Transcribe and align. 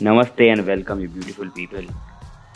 Namaste 0.00 0.52
and 0.52 0.66
welcome, 0.66 1.00
you 1.00 1.08
beautiful 1.08 1.50
people. 1.50 1.84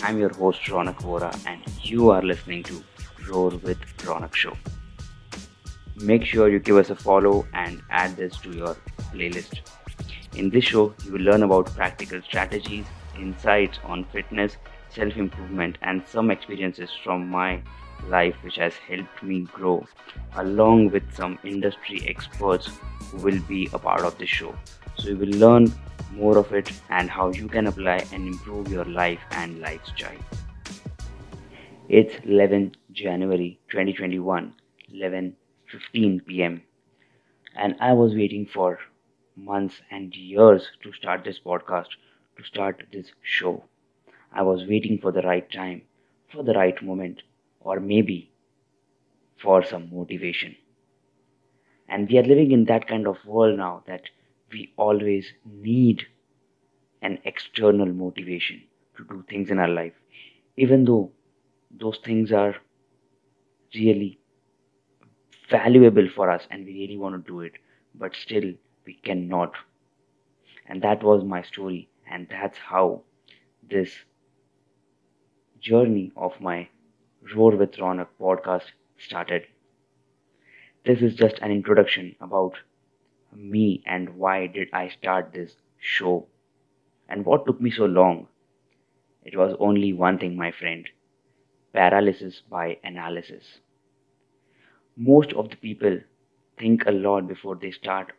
I'm 0.03 0.18
your 0.18 0.32
host 0.34 0.62
Ronak 0.62 1.00
Vora, 1.03 1.32
and 1.46 1.62
you 1.82 2.11
are 2.11 2.22
listening 2.22 2.62
to 2.64 2.82
Roar 3.29 3.51
with 3.51 3.79
Ronak 3.98 4.35
Show. 4.35 4.56
Make 5.96 6.24
sure 6.24 6.48
you 6.48 6.58
give 6.58 6.77
us 6.77 6.90
a 6.90 6.95
follow 6.95 7.46
and 7.52 7.82
add 7.91 8.16
this 8.16 8.37
to 8.38 8.51
your 8.51 8.77
playlist. 9.12 9.61
In 10.37 10.51
this 10.51 10.64
show, 10.64 10.95
you 11.05 11.12
will 11.12 11.20
learn 11.20 11.42
about 11.42 11.66
practical 11.74 12.23
strategies, 12.23 12.87
insights 13.19 13.78
on 13.84 14.05
fitness, 14.05 14.56
self 14.88 15.16
improvement, 15.16 15.78
and 15.83 16.02
some 16.06 16.30
experiences 16.30 16.91
from 17.05 17.28
my 17.28 17.62
life 18.09 18.37
which 18.43 18.57
has 18.57 18.75
helped 18.75 19.23
me 19.23 19.41
grow, 19.53 19.87
along 20.37 20.91
with 20.91 21.03
some 21.14 21.39
industry 21.45 22.03
experts 22.07 22.71
who 23.11 23.19
will 23.19 23.41
be 23.43 23.69
a 23.73 23.79
part 23.79 24.02
of 24.02 24.16
the 24.19 24.27
show. 24.27 24.55
So, 24.97 25.09
you 25.11 25.16
will 25.16 25.38
learn 25.38 25.73
more 26.12 26.38
of 26.38 26.52
it 26.52 26.73
and 26.88 27.09
how 27.10 27.30
you 27.30 27.48
can 27.48 27.66
apply 27.66 28.05
and 28.12 28.27
improve 28.27 28.69
your 28.69 28.84
life 28.84 29.21
and 29.33 29.60
lifestyle. 29.60 30.19
It's 31.88 32.15
11 32.24 32.77
January 32.93 33.59
2021, 33.71 34.55
11:15 34.95 36.27
p.m. 36.27 36.62
and 37.57 37.77
I 37.80 37.93
was 37.93 38.15
waiting 38.15 38.46
for 38.46 38.79
months 39.37 39.80
and 39.91 40.15
years 40.15 40.69
to 40.82 40.93
start 40.93 41.24
this 41.24 41.41
podcast, 41.41 41.88
to 42.37 42.45
start 42.45 42.85
this 42.93 43.12
show. 43.23 43.65
I 44.32 44.43
was 44.43 44.66
waiting 44.69 44.98
for 44.98 45.12
the 45.12 45.23
right 45.23 45.51
time, 45.51 45.82
for 46.32 46.45
the 46.45 46.55
right 46.55 46.80
moment, 46.82 47.23
or 47.70 47.80
maybe 47.80 48.19
for 49.42 49.65
some 49.65 49.88
motivation. 49.92 50.56
And 51.88 52.09
we 52.09 52.19
are 52.19 52.23
living 52.23 52.52
in 52.52 52.65
that 52.66 52.87
kind 52.88 53.06
of 53.06 53.24
world 53.27 53.59
now 53.59 53.83
that 53.87 54.02
we 54.52 54.73
always 54.77 55.32
need 55.45 56.07
an 57.02 57.18
external 57.24 57.87
motivation 57.87 58.63
to 58.96 59.04
do 59.04 59.24
things 59.29 59.51
in 59.51 59.59
our 59.59 59.68
life, 59.68 59.95
even 60.57 60.85
though 60.85 61.13
those 61.71 61.98
things 62.04 62.32
are 62.32 62.57
really 63.74 64.19
valuable 65.50 66.09
for 66.15 66.31
us 66.31 66.47
and 66.50 66.65
we 66.66 66.72
really 66.72 66.97
want 66.97 67.15
to 67.15 67.31
do 67.31 67.41
it, 67.41 67.53
but 67.94 68.15
still 68.15 68.53
we 68.87 68.94
cannot. 69.04 69.53
And 70.66 70.82
that 70.82 71.03
was 71.03 71.25
my 71.25 71.43
story, 71.43 71.91
and 72.10 72.26
that's 72.31 72.56
how 72.59 73.03
this 73.69 73.93
journey 75.60 76.12
of 76.16 76.41
my 76.41 76.69
Roar 77.34 77.56
with 77.56 77.76
Ronak 77.78 78.09
podcast 78.21 78.72
started. 78.99 79.47
This 80.84 81.00
is 81.00 81.15
just 81.15 81.38
an 81.38 81.50
introduction 81.50 82.16
about 82.21 82.60
me 83.34 83.82
and 83.87 84.16
why 84.19 84.47
did 84.47 84.69
I 84.72 84.88
start 84.88 85.32
this 85.32 85.56
show 85.78 86.28
and 87.09 87.25
what 87.26 87.47
took 87.47 87.60
me 87.60 87.71
so 87.71 87.87
long. 87.87 88.28
It 89.25 89.37
was 89.37 89.56
only 89.60 89.93
one 89.93 90.19
thing, 90.19 90.37
my 90.37 90.53
friend 90.53 90.88
paralysis 91.72 92.43
by 92.43 92.78
analysis. 92.84 93.60
Most 94.97 95.32
of 95.32 95.50
the 95.50 95.56
people 95.56 95.98
think 96.56 96.87
a 96.87 96.93
lot 96.93 97.26
before 97.26 97.56
they 97.56 97.72
start 97.72 98.12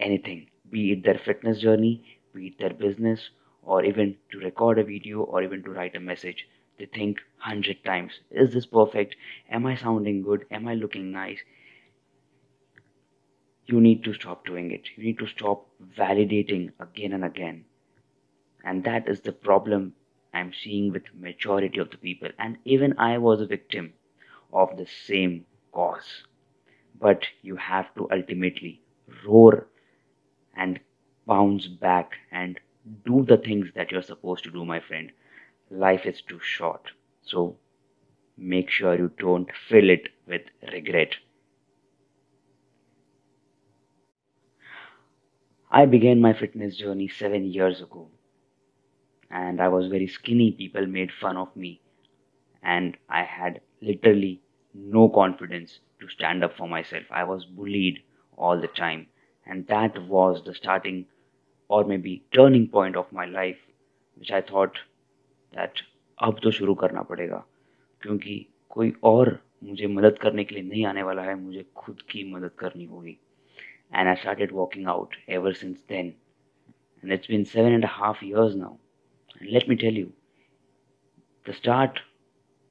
anything, 0.00 0.48
be 0.70 0.92
it 0.92 1.02
their 1.04 1.18
fitness 1.18 1.60
journey, 1.60 2.18
be 2.34 2.48
it 2.48 2.58
their 2.58 2.72
business, 2.74 3.30
or 3.62 3.84
even 3.84 4.16
to 4.32 4.38
record 4.38 4.78
a 4.78 4.84
video 4.84 5.22
or 5.22 5.42
even 5.42 5.62
to 5.62 5.70
write 5.70 5.94
a 5.96 6.00
message. 6.00 6.48
They 6.78 6.86
think 6.86 7.18
hundred 7.38 7.84
times, 7.84 8.20
is 8.30 8.52
this 8.54 8.66
perfect? 8.66 9.16
Am 9.50 9.66
I 9.66 9.76
sounding 9.76 10.22
good? 10.22 10.46
Am 10.50 10.68
I 10.68 10.74
looking 10.74 11.12
nice? 11.12 11.40
you 13.68 13.80
need 13.80 14.02
to 14.02 14.14
stop 14.14 14.44
doing 14.46 14.70
it. 14.72 14.88
You 14.96 15.04
need 15.04 15.18
to 15.18 15.26
stop 15.26 15.66
validating 15.96 16.72
again 16.80 17.12
and 17.12 17.24
again. 17.24 17.64
And 18.64 18.84
that 18.84 19.08
is 19.08 19.20
the 19.20 19.32
problem 19.32 19.94
I'm 20.32 20.52
seeing 20.52 20.92
with 20.92 21.14
majority 21.14 21.78
of 21.78 21.90
the 21.90 21.98
people. 21.98 22.30
And 22.38 22.58
even 22.64 22.98
I 22.98 23.18
was 23.18 23.40
a 23.40 23.46
victim 23.46 23.92
of 24.52 24.76
the 24.76 24.86
same 24.86 25.44
cause. 25.72 26.24
But 27.00 27.26
you 27.42 27.56
have 27.56 27.94
to 27.96 28.08
ultimately 28.10 28.82
roar 29.26 29.68
and 30.56 30.80
bounce 31.26 31.66
back 31.68 32.12
and 32.32 32.58
do 33.04 33.24
the 33.24 33.36
things 33.38 33.68
that 33.74 33.92
you're 33.92 34.02
supposed 34.02 34.44
to 34.44 34.50
do, 34.50 34.64
my 34.64 34.80
friend. 34.80 35.12
Life 35.70 36.04
is 36.04 36.20
too 36.20 36.40
short. 36.40 36.90
So 37.22 37.56
make 38.36 38.70
sure 38.70 38.96
you 38.96 39.12
don't 39.18 39.50
fill 39.68 39.90
it 39.90 40.08
with 40.26 40.42
regret. 40.72 41.16
I 45.70 45.86
began 45.86 46.20
my 46.20 46.34
fitness 46.34 46.76
journey 46.76 47.08
seven 47.08 47.46
years 47.46 47.80
ago, 47.80 48.10
and 49.30 49.58
I 49.62 49.68
was 49.68 49.86
very 49.88 50.06
skinny. 50.06 50.52
People 50.52 50.86
made 50.86 51.10
fun 51.12 51.38
of 51.38 51.56
me, 51.56 51.80
and 52.62 52.96
I 53.08 53.24
had 53.24 53.60
literally 53.82 54.42
no 54.74 55.08
confidence 55.08 55.80
to 56.00 56.08
stand 56.08 56.44
up 56.44 56.54
for 56.56 56.68
myself. 56.68 57.04
I 57.10 57.24
was 57.24 57.46
bullied 57.46 58.02
all 58.36 58.60
the 58.60 58.68
time, 58.68 59.08
and 59.46 59.66
that 59.68 60.02
was 60.08 60.44
the 60.44 60.54
starting 60.54 61.06
or 61.68 61.84
maybe 61.84 62.24
turning 62.32 62.68
point 62.68 62.96
of 62.96 63.12
my 63.12 63.26
life, 63.26 63.58
which 64.16 64.30
I 64.32 64.42
thought 64.42 64.78
that 65.52 65.80
अब 66.18 66.40
तो 66.42 66.50
शुरू 66.50 66.74
करना 66.74 67.02
पड़ेगा। 67.02 67.44
क्योंकि 68.02 68.44
कोई 68.70 68.92
और 69.04 69.38
मुझे 69.64 69.86
मदद 69.86 70.18
करने 70.18 70.44
के 70.44 70.54
लिए 70.54 70.64
नहीं 70.64 70.84
आने 70.86 71.02
वाला 71.02 71.22
है, 71.22 71.34
मुझे 71.34 71.64
खुद 71.76 72.02
की 72.02 72.24
मदद 72.32 72.50
करनी 72.58 72.84
होगी। 72.84 73.16
And 73.94 74.08
I 74.08 74.14
start 74.14 74.18
started 74.20 74.52
walking 74.52 74.86
out 74.88 75.14
ever 75.28 75.52
since 75.52 75.82
then 75.88 76.06
and 77.04 77.12
it's 77.12 77.30
been 77.30 77.44
seven 77.44 77.72
and 77.72 77.84
half 77.84 78.24
years 78.24 78.54
now 78.54 78.74
and 79.42 79.50
let 79.50 79.68
me 79.68 79.76
tell 79.76 79.98
you 79.98 80.06
the 81.46 81.52
start 81.52 81.98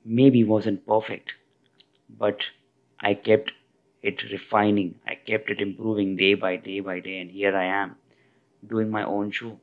maybe 0.32 0.44
was 0.44 0.68
and 0.70 0.78
perfect 0.78 1.32
but 2.20 2.44
I 3.00 3.14
kept 3.26 3.52
it 4.04 4.24
refining 4.32 4.92
I 5.10 5.16
kept 5.28 5.52
it 5.52 5.62
improving 5.62 6.18
day 6.18 6.34
by 6.36 6.58
day 6.58 6.80
by 6.82 7.00
day 7.00 7.20
and 7.20 7.32
here 7.32 7.56
I 7.56 7.68
am 7.82 7.96
doing 8.64 8.92
my 8.92 9.04
own 9.04 9.32
show 9.32 9.58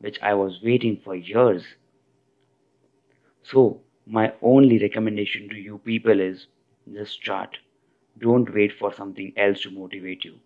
which 0.00 0.18
I 0.22 0.32
was 0.32 0.64
waiting 0.64 0.96
for 1.04 1.16
years 1.16 1.76
So, 3.52 3.82
my 4.06 4.32
only 4.42 4.78
recommendation 4.80 5.48
to 5.50 5.54
you 5.56 5.78
people 5.78 6.18
is 6.18 6.48
just 6.92 7.12
start. 7.12 7.58
Don't 8.18 8.52
wait 8.52 8.72
for 8.72 8.92
something 8.92 9.32
else 9.36 9.60
to 9.62 9.70
motivate 9.70 10.24
you 10.24 10.40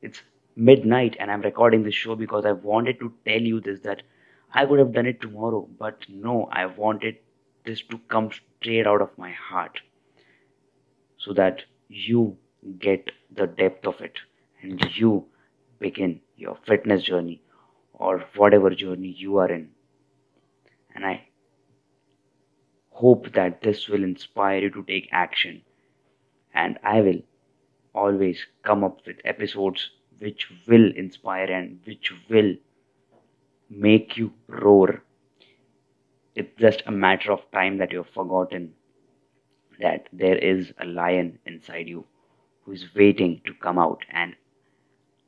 it's 0.00 0.22
midnight 0.56 1.16
and 1.20 1.30
I'm 1.30 1.42
recording 1.42 1.82
this 1.82 1.94
show 1.94 2.14
because 2.14 2.46
I 2.46 2.52
wanted 2.52 2.98
to 3.00 3.12
tell 3.26 3.40
you 3.42 3.60
this 3.60 3.80
that 3.80 4.02
I 4.54 4.64
would 4.64 4.78
have 4.78 4.92
done 4.92 5.06
it 5.06 5.20
tomorrow, 5.20 5.68
but 5.78 6.06
no, 6.08 6.48
I 6.50 6.66
wanted 6.66 7.16
this 7.64 7.82
to 7.90 7.98
come 8.08 8.30
straight 8.32 8.86
out 8.86 9.02
of 9.02 9.18
my 9.18 9.32
heart 9.32 9.80
so 11.18 11.32
that 11.34 11.62
you 11.88 12.38
get 12.78 13.10
the 13.34 13.46
depth 13.46 13.86
of 13.86 14.00
it 14.00 14.18
and 14.62 14.82
you 14.96 15.26
begin 15.78 16.20
your 16.36 16.56
fitness 16.66 17.02
journey 17.02 17.42
or 17.92 18.24
whatever 18.36 18.70
journey 18.70 19.08
you 19.08 19.36
are 19.38 19.50
in. 19.50 19.70
And 20.94 21.04
I 21.06 21.28
hope 23.02 23.32
that 23.32 23.60
this 23.62 23.88
will 23.88 24.02
inspire 24.02 24.60
you 24.60 24.70
to 24.70 24.82
take 24.84 25.08
action. 25.12 25.62
And 26.54 26.78
I 26.82 27.00
will 27.02 27.20
always 27.94 28.46
come 28.62 28.84
up 28.84 29.00
with 29.06 29.16
episodes 29.24 29.90
which 30.18 30.48
will 30.66 30.92
inspire 30.96 31.50
and 31.52 31.80
which 31.84 32.12
will 32.30 32.54
make 33.68 34.16
you 34.16 34.32
roar. 34.48 35.02
It's 36.34 36.58
just 36.58 36.82
a 36.86 36.90
matter 36.90 37.32
of 37.32 37.50
time 37.52 37.78
that 37.78 37.92
you've 37.92 38.08
forgotten 38.14 38.72
that 39.80 40.08
there 40.12 40.38
is 40.38 40.72
a 40.80 40.86
lion 40.86 41.38
inside 41.44 41.88
you 41.88 42.04
who 42.62 42.72
is 42.72 42.86
waiting 42.94 43.42
to 43.44 43.52
come 43.54 43.78
out, 43.78 44.04
and 44.10 44.34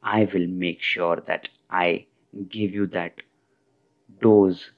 I 0.03 0.27
will 0.33 0.47
make 0.47 0.81
sure 0.81 1.23
that 1.27 1.49
I 1.71 2.07
give 2.49 2.73
you 2.73 2.87
that 2.89 3.21
dose 4.23 4.71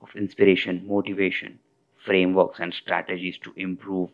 of 0.00 0.08
inspiration, 0.16 0.86
motivation, 0.86 1.58
frameworks, 2.04 2.60
and 2.60 2.74
strategies 2.74 3.38
to 3.38 3.52
improve 3.56 4.10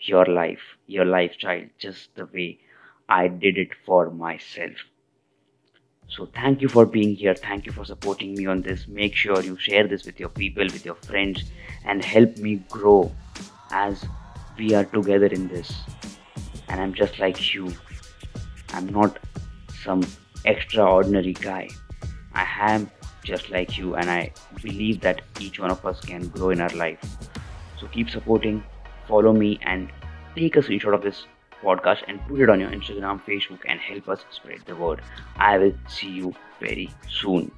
your 0.00 0.24
life, 0.26 0.60
your 0.86 1.04
lifestyle, 1.04 1.64
just 1.78 2.14
the 2.14 2.26
way 2.26 2.58
I 3.08 3.28
did 3.28 3.58
it 3.58 3.70
for 3.84 4.10
myself. 4.10 4.72
So, 6.08 6.26
thank 6.26 6.60
you 6.60 6.68
for 6.68 6.84
being 6.86 7.14
here. 7.16 7.34
Thank 7.34 7.66
you 7.66 7.72
for 7.72 7.84
supporting 7.84 8.34
me 8.34 8.46
on 8.46 8.60
this. 8.60 8.86
Make 8.86 9.14
sure 9.14 9.42
you 9.42 9.56
share 9.56 9.88
this 9.88 10.04
with 10.04 10.20
your 10.20 10.28
people, 10.28 10.64
with 10.64 10.84
your 10.84 10.94
friends, 10.96 11.44
and 11.84 12.04
help 12.04 12.36
me 12.36 12.56
grow 12.68 13.10
as 13.70 14.04
we 14.58 14.74
are 14.74 14.84
together 14.84 15.26
in 15.26 15.48
this. 15.48 15.72
And 16.68 16.80
I'm 16.80 16.94
just 16.94 17.18
like 17.18 17.54
you. 17.54 17.72
I'm 18.70 18.88
not 18.88 19.18
some 19.82 20.06
extraordinary 20.44 21.32
guy. 21.32 21.68
I 22.34 22.46
am 22.58 22.90
just 23.24 23.50
like 23.50 23.76
you, 23.76 23.96
and 23.96 24.10
I 24.10 24.32
believe 24.62 25.00
that 25.00 25.22
each 25.40 25.58
one 25.58 25.70
of 25.70 25.84
us 25.84 26.00
can 26.00 26.28
grow 26.28 26.50
in 26.50 26.60
our 26.60 26.70
life. 26.70 27.00
So, 27.80 27.88
keep 27.88 28.10
supporting 28.10 28.62
follow 29.06 29.32
me 29.32 29.58
and 29.62 29.90
take 30.34 30.56
a 30.56 30.60
screenshot 30.60 30.94
of 30.94 31.02
this 31.02 31.26
podcast 31.62 32.02
and 32.08 32.20
put 32.28 32.40
it 32.40 32.50
on 32.50 32.60
your 32.60 32.70
Instagram, 32.70 33.20
Facebook, 33.22 33.60
and 33.66 33.80
help 33.80 34.08
us 34.08 34.24
spread 34.30 34.60
the 34.66 34.76
word. 34.76 35.00
I 35.36 35.58
will 35.58 35.74
see 35.88 36.08
you 36.08 36.34
very 36.60 36.90
soon. 37.08 37.50